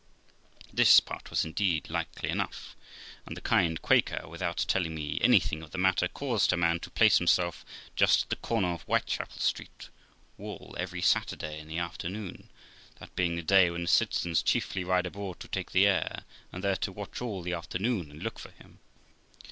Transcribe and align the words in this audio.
This 0.73 0.99
part 0.99 1.29
was, 1.29 1.45
indeed, 1.45 1.87
likely 1.91 2.29
enough; 2.31 2.75
and 3.27 3.37
the 3.37 3.39
kind 3.39 3.79
Quaker, 3.79 4.27
without 4.27 4.65
telling 4.67 4.95
me 4.95 5.19
anything 5.21 5.61
of 5.61 5.69
the 5.69 5.77
matter, 5.77 6.07
caused 6.07 6.49
her 6.49 6.57
man 6.57 6.79
to 6.79 6.89
place 6.89 7.19
himself 7.19 7.63
just 7.95 8.23
at 8.23 8.29
the 8.31 8.35
comer 8.37 8.69
of 8.73 8.81
Whitechapel 8.85 9.37
Church 9.37 9.89
wall 10.37 10.75
every 10.79 11.03
Saturday, 11.03 11.59
in 11.59 11.67
the 11.67 11.77
afternoon, 11.77 12.49
that 12.95 13.15
being 13.15 13.35
the 13.35 13.43
day 13.43 13.69
when 13.69 13.83
the 13.83 13.87
citizens 13.87 14.41
chiefly 14.41 14.83
ride 14.83 15.05
abroad 15.05 15.39
to 15.39 15.47
take 15.47 15.69
the 15.69 15.85
air, 15.85 16.23
and 16.51 16.63
there 16.63 16.77
to 16.77 16.91
watch 16.91 17.21
all 17.21 17.43
the 17.43 17.53
afternoon, 17.53 18.09
and 18.09 18.23
look 18.23 18.39
for 18.39 18.49
him. 18.49 18.79